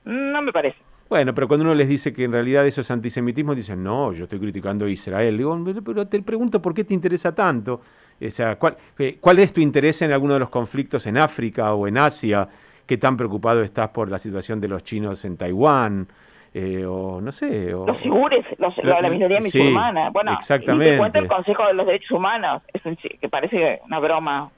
No 0.04 0.42
me 0.42 0.52
parece. 0.52 0.78
Bueno, 1.08 1.34
pero 1.34 1.48
cuando 1.48 1.64
uno 1.64 1.74
les 1.74 1.88
dice 1.88 2.12
que 2.12 2.24
en 2.24 2.32
realidad 2.32 2.66
eso 2.66 2.82
es 2.82 2.90
antisemitismo, 2.90 3.54
dicen, 3.54 3.82
no, 3.82 4.12
yo 4.12 4.24
estoy 4.24 4.38
criticando 4.38 4.84
a 4.84 4.90
Israel. 4.90 5.36
Digo, 5.38 5.58
pero 5.84 6.06
te 6.06 6.20
pregunto 6.22 6.60
por 6.60 6.74
qué 6.74 6.84
te 6.84 6.92
interesa 6.92 7.34
tanto. 7.34 7.80
O 8.20 8.30
sea, 8.30 8.58
¿cuál, 8.58 8.76
eh, 8.98 9.16
¿cuál 9.20 9.38
es 9.38 9.54
tu 9.54 9.60
interés 9.60 10.02
en 10.02 10.12
alguno 10.12 10.34
de 10.34 10.40
los 10.40 10.50
conflictos 10.50 11.06
en 11.06 11.16
África 11.16 11.72
o 11.72 11.86
en 11.86 11.96
Asia? 11.96 12.48
¿Qué 12.86 12.98
tan 12.98 13.16
preocupado 13.16 13.62
estás 13.62 13.88
por 13.88 14.10
la 14.10 14.18
situación 14.18 14.60
de 14.60 14.68
los 14.68 14.82
chinos 14.82 15.24
en 15.24 15.36
Taiwán? 15.36 16.08
Eh, 16.52 16.84
o 16.84 17.20
no 17.20 17.30
sé. 17.30 17.72
O, 17.74 17.86
los 17.86 17.98
sigures, 18.00 18.44
la, 18.58 19.08
minoría 19.08 19.38
musulmana. 19.38 20.10
bueno, 20.10 20.32
exactamente. 20.32 20.94
Y 20.94 20.98
cuenta 20.98 21.18
el 21.18 21.28
Consejo 21.28 21.66
de 21.66 21.74
los 21.74 21.86
Derechos 21.86 22.10
Humanos, 22.10 22.62
es 22.72 22.82
que 23.20 23.28
parece 23.28 23.80
una 23.84 23.98
broma. 23.98 24.50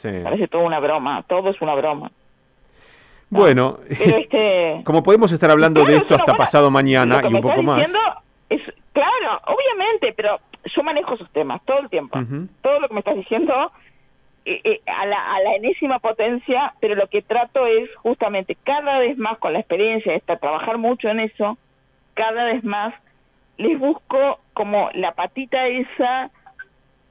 Parece 0.00 0.46
todo 0.46 0.62
una 0.62 0.78
broma, 0.78 1.24
todo 1.26 1.50
es 1.50 1.60
una 1.60 1.74
broma. 1.74 2.10
Bueno, 3.30 3.78
este, 3.88 4.82
como 4.84 5.02
podemos 5.02 5.30
estar 5.32 5.50
hablando 5.50 5.84
de 5.84 5.96
esto 5.96 6.14
hasta 6.14 6.34
pasado 6.34 6.70
mañana 6.70 7.20
y 7.22 7.34
un 7.34 7.40
poco 7.40 7.62
más. 7.62 7.88
Es, 8.48 8.62
claro, 8.92 9.40
obviamente, 9.46 10.12
pero 10.16 10.40
yo 10.64 10.82
manejo 10.82 11.14
esos 11.14 11.30
temas 11.30 11.60
todo 11.64 11.80
el 11.80 11.90
tiempo. 11.90 12.18
Todo 12.62 12.80
lo 12.80 12.88
que 12.88 12.94
me 12.94 13.00
estás 13.00 13.16
diciendo 13.16 13.72
eh, 14.44 14.60
eh, 14.64 14.80
a, 14.86 15.04
la, 15.04 15.34
a 15.34 15.40
la 15.40 15.56
enésima 15.56 15.98
potencia, 15.98 16.72
pero 16.80 16.94
lo 16.94 17.06
que 17.08 17.20
trato 17.20 17.66
es 17.66 17.94
justamente 17.96 18.56
cada 18.64 18.98
vez 18.98 19.18
más 19.18 19.38
con 19.38 19.52
la 19.52 19.60
experiencia 19.60 20.12
de 20.12 20.20
trabajar 20.20 20.78
mucho 20.78 21.08
en 21.08 21.20
eso, 21.20 21.58
cada 22.14 22.44
vez 22.44 22.64
más 22.64 22.94
les 23.58 23.78
busco 23.78 24.40
como 24.54 24.88
la 24.94 25.12
patita 25.12 25.66
esa 25.66 26.30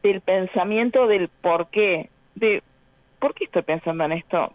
del 0.02 0.22
pensamiento 0.22 1.06
del 1.08 1.28
por 1.28 1.68
qué, 1.68 2.10
de 2.36 2.64
por 3.20 3.34
qué 3.34 3.44
estoy 3.46 3.62
pensando 3.62 4.04
en 4.06 4.14
esto, 4.14 4.54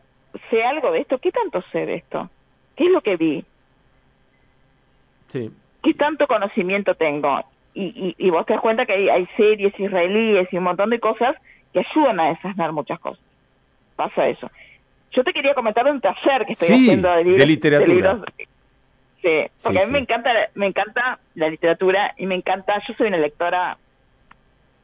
sé 0.50 0.64
algo 0.64 0.90
de 0.92 1.00
esto, 1.00 1.18
¿qué 1.18 1.30
tanto 1.30 1.62
sé 1.72 1.86
de 1.86 1.94
esto? 1.96 2.28
¿Qué 2.76 2.84
es 2.84 2.90
lo 2.90 3.00
que 3.00 3.16
vi? 3.16 3.44
Sí. 5.28 5.50
¿Qué 5.82 5.94
tanto 5.94 6.26
conocimiento 6.26 6.94
tengo? 6.94 7.40
Y, 7.74 8.14
y, 8.18 8.30
vos 8.30 8.44
te 8.44 8.52
das 8.52 8.60
cuenta 8.60 8.84
que 8.84 8.92
hay, 8.92 9.08
hay 9.08 9.26
series 9.36 9.78
israelíes 9.78 10.52
y 10.52 10.58
un 10.58 10.64
montón 10.64 10.90
de 10.90 11.00
cosas 11.00 11.34
que 11.72 11.80
ayudan 11.80 12.20
a 12.20 12.28
desasnar 12.28 12.72
muchas 12.72 13.00
cosas. 13.00 13.24
Pasa 13.96 14.28
eso. 14.28 14.50
Yo 15.12 15.24
te 15.24 15.32
quería 15.32 15.54
comentar 15.54 15.86
un 15.90 16.00
taller 16.00 16.44
que 16.46 16.52
estoy 16.52 16.68
haciendo 16.68 17.10
de, 17.10 17.24
libros, 17.24 17.40
de 17.40 17.46
literatura. 17.46 18.18
sí, 19.22 19.46
porque 19.62 19.82
a 19.82 19.86
mí 19.86 19.92
me 19.92 19.98
encanta 20.00 20.30
me 20.54 20.66
encanta 20.66 21.18
la 21.34 21.48
literatura 21.48 22.14
y 22.18 22.26
me 22.26 22.34
encanta, 22.34 22.82
yo 22.86 22.94
soy 22.94 23.08
una 23.08 23.18
lectora 23.18 23.78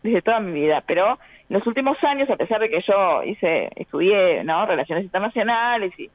desde 0.03 0.23
toda 0.23 0.41
mi 0.41 0.61
vida, 0.61 0.83
pero 0.87 1.19
en 1.49 1.57
los 1.57 1.67
últimos 1.67 2.03
años, 2.05 2.29
a 2.31 2.37
pesar 2.37 2.61
de 2.61 2.69
que 2.69 2.81
yo 2.83 3.23
hice, 3.23 3.71
estudié, 3.77 4.45
¿no? 4.45 4.67
Relaciones 4.67 5.05
internacionales 5.05 5.93
y 5.99 6.11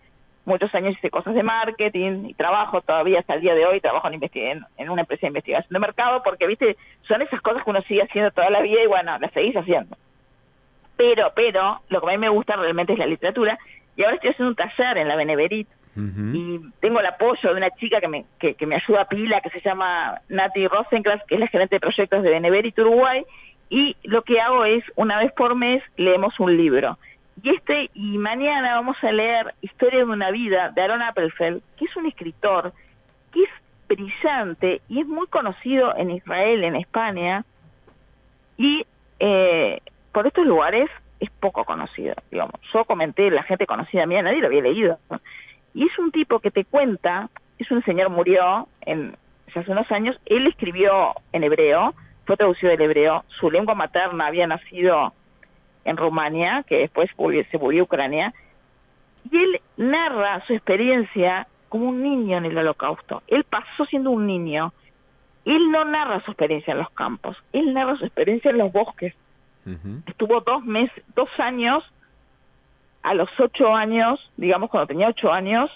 muchos 0.45 0.73
años 0.75 0.95
hice 0.97 1.09
cosas 1.09 1.33
de 1.33 1.43
marketing 1.43 2.25
y 2.27 2.33
trabajo 2.33 2.81
todavía 2.81 3.19
hasta 3.19 3.35
el 3.35 3.41
día 3.41 3.55
de 3.55 3.65
hoy, 3.65 3.79
trabajo 3.79 4.09
en, 4.09 4.21
en, 4.21 4.65
en 4.77 4.89
una 4.89 5.01
empresa 5.01 5.21
de 5.21 5.27
investigación 5.27 5.73
de 5.73 5.79
mercado, 5.79 6.21
porque, 6.23 6.47
viste, 6.47 6.77
son 7.07 7.21
esas 7.21 7.41
cosas 7.41 7.63
que 7.63 7.69
uno 7.69 7.81
sigue 7.83 8.03
haciendo 8.03 8.31
toda 8.31 8.49
la 8.49 8.61
vida 8.61 8.83
y 8.83 8.87
bueno, 8.87 9.17
las 9.19 9.31
seguís 9.31 9.55
haciendo 9.55 9.95
pero, 10.95 11.31
pero, 11.35 11.81
lo 11.89 12.01
que 12.01 12.07
a 12.07 12.11
mí 12.11 12.17
me 12.17 12.29
gusta 12.29 12.55
realmente 12.55 12.93
es 12.93 12.99
la 12.99 13.05
literatura, 13.05 13.57
y 13.95 14.03
ahora 14.03 14.15
estoy 14.15 14.31
haciendo 14.31 14.51
un 14.51 14.55
taller 14.55 14.97
en 14.97 15.07
la 15.07 15.15
Beneverit, 15.15 15.67
y 15.95 16.59
tengo 16.79 17.01
el 17.01 17.05
apoyo 17.05 17.49
de 17.49 17.55
una 17.55 17.69
chica 17.71 18.01
que 18.01 18.07
me, 18.07 18.25
que, 18.39 18.65
me 18.65 18.75
ayuda 18.75 19.01
a 19.01 19.07
pila, 19.07 19.41
que 19.41 19.51
se 19.51 19.61
llama 19.61 20.19
Nati 20.27 20.67
Rosencrantz, 20.67 21.23
que 21.27 21.35
es 21.35 21.39
la 21.39 21.47
gerente 21.47 21.75
de 21.75 21.79
proyectos 21.79 22.23
de 22.23 22.31
Beneverit 22.31 22.77
Uruguay, 22.79 23.23
y 23.70 23.96
lo 24.03 24.22
que 24.24 24.39
hago 24.39 24.65
es, 24.65 24.84
una 24.96 25.17
vez 25.20 25.32
por 25.34 25.55
mes, 25.55 25.84
leemos 25.98 26.39
un 26.39 26.55
libro. 26.55 26.98
Y 27.41 27.50
este, 27.50 27.89
y 27.93 28.17
mañana 28.17 28.75
vamos 28.75 28.98
a 29.01 29.12
leer 29.12 29.53
Historia 29.62 30.00
de 30.00 30.05
una 30.05 30.32
vida, 30.32 30.70
de 30.70 30.82
Aaron 30.82 31.01
Appelfeld, 31.01 31.62
que 31.77 31.86
es 31.86 31.96
un 31.96 32.05
escritor, 32.05 32.74
que 33.32 33.43
es 33.43 33.50
brillante, 33.88 34.82
y 34.88 35.01
es 35.01 35.08
muy 35.08 35.27
conocido 35.27 35.96
en 35.98 36.12
Israel, 36.12 36.63
en 36.63 36.75
España, 36.75 37.46
y... 38.58 38.86
Eh, 39.20 39.79
por 40.13 40.27
estos 40.27 40.46
lugares 40.46 40.89
es 41.20 41.29
poco 41.39 41.65
conocido, 41.65 42.13
digamos. 42.32 42.55
Yo 42.72 42.86
comenté, 42.86 43.29
la 43.32 43.43
gente 43.43 43.65
conocida 43.65 44.05
mía, 44.05 44.22
nadie 44.22 44.39
lo 44.39 44.48
había 44.48 44.62
leído. 44.62 45.00
Y 45.74 45.86
es 45.86 46.00
un 46.00 46.12
tipo 46.12 46.39
que 46.39 46.51
te 46.51 46.63
cuenta, 46.63 47.29
es 47.58 47.70
un 47.72 47.84
señor 47.84 48.10
murió 48.10 48.67
en, 48.82 49.17
hace 49.53 49.72
unos 49.72 49.91
años, 49.91 50.15
él 50.25 50.48
escribió 50.48 51.13
en 51.34 51.43
hebreo, 51.43 51.96
fue 52.25 52.37
traducido 52.37 52.71
del 52.71 52.81
hebreo, 52.81 53.23
su 53.39 53.51
lengua 53.51 53.75
materna 53.75 54.27
había 54.27 54.47
nacido 54.47 55.13
en 55.85 55.97
Rumania, 55.97 56.63
que 56.67 56.77
después 56.77 57.09
se 57.51 57.57
volvió 57.57 57.81
a 57.81 57.83
Ucrania, 57.83 58.33
y 59.29 59.37
él 59.37 59.61
narra 59.77 60.45
su 60.45 60.53
experiencia 60.53 61.47
como 61.69 61.89
un 61.89 62.03
niño 62.03 62.37
en 62.37 62.45
el 62.45 62.57
holocausto. 62.57 63.23
Él 63.27 63.43
pasó 63.45 63.85
siendo 63.85 64.11
un 64.11 64.27
niño. 64.27 64.73
Él 65.45 65.71
no 65.71 65.83
narra 65.85 66.21
su 66.23 66.31
experiencia 66.31 66.71
en 66.71 66.77
los 66.77 66.89
campos, 66.91 67.35
él 67.51 67.73
narra 67.73 67.97
su 67.97 68.05
experiencia 68.05 68.51
en 68.51 68.59
los 68.59 68.71
bosques. 68.71 69.13
Estuvo 70.05 70.41
dos 70.41 70.63
meses, 70.65 71.03
dos 71.15 71.29
años, 71.37 71.83
a 73.01 73.13
los 73.13 73.29
ocho 73.39 73.73
años, 73.73 74.19
digamos 74.37 74.69
cuando 74.69 74.87
tenía 74.87 75.09
ocho 75.09 75.31
años, 75.31 75.69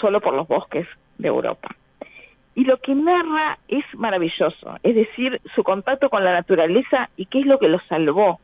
solo 0.00 0.20
por 0.20 0.34
los 0.34 0.48
bosques 0.48 0.86
de 1.18 1.28
Europa. 1.28 1.74
Y 2.54 2.64
lo 2.64 2.78
que 2.78 2.94
narra 2.94 3.58
es 3.68 3.84
maravilloso, 3.94 4.78
es 4.82 4.94
decir, 4.94 5.40
su 5.54 5.64
contacto 5.64 6.08
con 6.08 6.22
la 6.24 6.32
naturaleza 6.32 7.10
y 7.16 7.26
qué 7.26 7.40
es 7.40 7.46
lo 7.46 7.58
que 7.58 7.68
lo 7.68 7.80
salvó. 7.88 8.38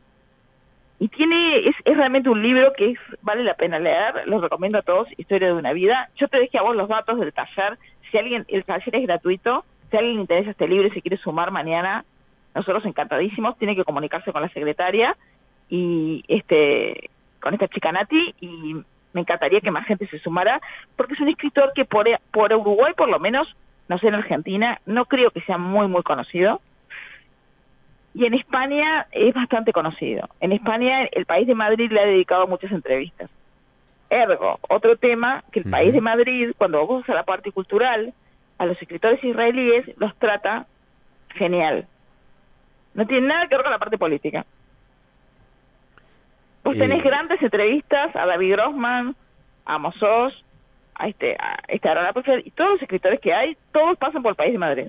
Y 0.99 1.07
tiene, 1.07 1.67
es, 1.67 1.75
es 1.85 1.97
realmente 1.97 2.29
un 2.29 2.43
libro 2.43 2.73
que 2.73 2.91
es, 2.91 2.99
vale 3.21 3.43
la 3.43 3.55
pena 3.55 3.79
leer, 3.79 4.27
lo 4.27 4.39
recomiendo 4.39 4.77
a 4.77 4.83
todos, 4.83 5.07
Historia 5.17 5.47
de 5.47 5.53
una 5.53 5.73
vida. 5.73 6.09
Yo 6.17 6.27
te 6.27 6.37
dejé 6.37 6.57
a 6.57 6.61
vos 6.61 6.75
los 6.75 6.89
datos 6.89 7.19
del 7.19 7.33
taller, 7.33 7.77
si 8.11 8.17
alguien, 8.17 8.45
el 8.49 8.65
taller 8.65 8.95
es 8.95 9.03
gratuito, 9.03 9.63
si 9.89 9.97
alguien 9.97 10.19
interesa 10.19 10.51
este 10.51 10.67
libro 10.67 10.87
y 10.87 10.91
se 10.91 11.01
quiere 11.01 11.17
sumar 11.17 11.51
mañana, 11.51 12.05
nosotros 12.53 12.85
encantadísimos, 12.85 13.57
tiene 13.57 13.75
que 13.75 13.83
comunicarse 13.83 14.31
con 14.31 14.41
la 14.41 14.49
secretaria 14.49 15.15
y 15.69 16.23
este 16.27 17.09
con 17.39 17.53
esta 17.53 17.67
chica 17.69 17.91
Nati 17.91 18.35
y 18.41 18.75
me 19.13 19.21
encantaría 19.21 19.61
que 19.61 19.71
más 19.71 19.85
gente 19.87 20.07
se 20.07 20.19
sumara 20.19 20.61
porque 20.95 21.13
es 21.13 21.19
un 21.19 21.29
escritor 21.29 21.71
que 21.73 21.85
por, 21.85 22.07
por 22.31 22.53
Uruguay 22.53 22.93
por 22.95 23.09
lo 23.09 23.19
menos, 23.19 23.47
no 23.91 23.97
sé 23.97 24.07
en 24.07 24.15
Argentina, 24.15 24.79
no 24.85 25.03
creo 25.03 25.31
que 25.31 25.41
sea 25.41 25.57
muy 25.57 25.89
muy 25.89 26.01
conocido. 26.01 26.61
Y 28.13 28.25
en 28.25 28.33
España 28.33 29.05
es 29.11 29.33
bastante 29.33 29.73
conocido. 29.73 30.29
En 30.39 30.53
España 30.53 31.03
el 31.11 31.25
país 31.25 31.45
de 31.45 31.55
Madrid 31.55 31.91
le 31.91 31.99
ha 31.99 32.05
dedicado 32.05 32.47
muchas 32.47 32.71
entrevistas. 32.71 33.29
Ergo, 34.09 34.59
otro 34.69 34.95
tema 34.95 35.43
que 35.51 35.59
el 35.59 35.69
país 35.69 35.91
de 35.91 35.99
Madrid, 35.99 36.53
cuando 36.57 36.87
vos 36.87 37.07
a 37.09 37.13
la 37.13 37.23
parte 37.23 37.51
cultural, 37.51 38.13
a 38.57 38.65
los 38.65 38.81
escritores 38.81 39.21
israelíes 39.21 39.85
los 39.97 40.15
trata 40.15 40.67
genial. 41.35 41.85
No 42.93 43.05
tiene 43.05 43.27
nada 43.27 43.47
que 43.47 43.55
ver 43.55 43.63
con 43.63 43.71
la 43.73 43.79
parte 43.79 43.97
política. 43.97 44.45
Vos 46.63 46.77
tenés 46.77 46.99
eh, 46.99 47.09
grandes 47.09 47.41
entrevistas 47.41 48.15
a 48.15 48.25
David 48.25 48.53
Grossman, 48.53 49.15
a 49.65 49.77
Mossos, 49.77 50.45
a 50.95 51.07
este, 51.07 51.35
a 51.39 51.59
este 51.67 51.89
y 52.45 52.51
todos 52.51 52.71
los 52.71 52.81
escritores 52.81 53.19
que 53.19 53.33
hay, 53.33 53.57
todos 53.71 53.97
pasan 53.97 54.21
por 54.21 54.31
el 54.31 54.35
país 54.35 54.53
de 54.53 54.59
Madrid. 54.59 54.87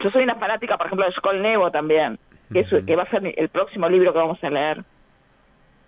Yo 0.00 0.10
soy 0.10 0.24
una 0.24 0.34
fanática, 0.34 0.76
por 0.76 0.86
ejemplo, 0.86 1.06
de 1.06 1.12
Skol 1.12 1.42
Nevo 1.42 1.70
también, 1.70 2.18
que, 2.52 2.64
que 2.64 2.96
va 2.96 3.04
a 3.04 3.10
ser 3.10 3.32
el 3.36 3.48
próximo 3.48 3.88
libro 3.88 4.12
que 4.12 4.18
vamos 4.18 4.42
a 4.42 4.50
leer. 4.50 4.82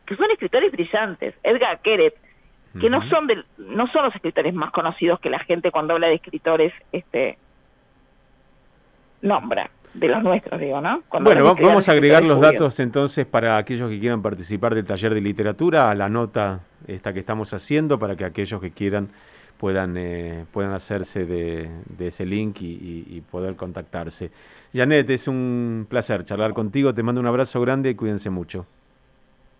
Que 0.06 0.16
son 0.16 0.30
escritores 0.30 0.70
brillantes. 0.70 1.34
Edgar 1.42 1.80
Keret, 1.80 2.14
que 2.80 2.90
no 2.90 3.08
son 3.08 3.26
de, 3.26 3.42
no 3.58 3.86
son 3.88 4.04
los 4.04 4.14
escritores 4.14 4.54
más 4.54 4.70
conocidos 4.70 5.20
que 5.20 5.30
la 5.30 5.38
gente 5.40 5.70
cuando 5.70 5.94
habla 5.94 6.08
de 6.08 6.14
escritores 6.14 6.72
este 6.92 7.38
nombra 9.22 9.70
de 9.94 10.08
los 10.08 10.22
nuestros, 10.24 10.60
digo, 10.60 10.80
¿no? 10.80 11.02
bueno, 11.20 11.54
vamos 11.54 11.88
a 11.88 11.92
agregar 11.92 12.24
los 12.24 12.40
datos 12.40 12.80
entonces 12.80 13.26
para 13.26 13.56
aquellos 13.56 13.88
que 13.88 14.00
quieran 14.00 14.22
participar 14.22 14.74
del 14.74 14.84
taller 14.84 15.14
de 15.14 15.20
literatura 15.20 15.88
a 15.88 15.94
la 15.94 16.08
nota 16.08 16.60
esta 16.86 17.12
que 17.12 17.20
estamos 17.20 17.52
haciendo 17.52 17.98
para 17.98 18.16
que 18.16 18.24
aquellos 18.24 18.60
que 18.60 18.70
quieran 18.70 19.10
puedan, 19.58 19.96
eh, 19.96 20.46
puedan 20.52 20.72
hacerse 20.72 21.26
de, 21.26 21.68
ese 21.98 22.26
link 22.26 22.58
y, 22.60 23.22
poder 23.30 23.56
contactarse. 23.56 24.30
Janet, 24.72 25.08
es 25.10 25.28
un 25.28 25.86
placer 25.88 26.24
charlar 26.24 26.54
contigo, 26.54 26.94
te 26.94 27.02
mando 27.02 27.20
un 27.20 27.26
abrazo 27.26 27.60
grande 27.60 27.90
y 27.90 27.94
cuídense 27.94 28.30
mucho. 28.30 28.66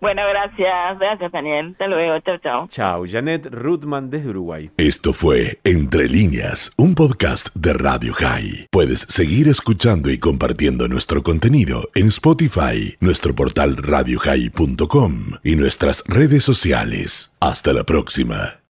Bueno, 0.00 0.22
gracias, 0.28 0.98
gracias 0.98 1.32
Daniel. 1.32 1.70
Hasta 1.72 1.86
luego, 1.86 2.20
chao, 2.20 2.38
chao. 2.38 2.68
Chao, 2.68 3.04
Janet 3.08 3.46
Rutman 3.50 4.10
desde 4.10 4.30
Uruguay. 4.30 4.70
Esto 4.76 5.12
fue 5.12 5.58
Entre 5.64 6.08
líneas, 6.08 6.72
un 6.76 6.94
podcast 6.94 7.48
de 7.54 7.72
Radio 7.72 8.12
High. 8.12 8.66
Puedes 8.70 9.00
seguir 9.00 9.48
escuchando 9.48 10.10
y 10.10 10.18
compartiendo 10.18 10.88
nuestro 10.88 11.22
contenido 11.22 11.88
en 11.94 12.08
Spotify, 12.08 12.96
nuestro 13.00 13.34
portal 13.34 13.76
radiohigh.com 13.76 15.14
y 15.42 15.56
nuestras 15.56 16.04
redes 16.06 16.44
sociales. 16.44 17.34
Hasta 17.40 17.72
la 17.72 17.84
próxima. 17.84 18.58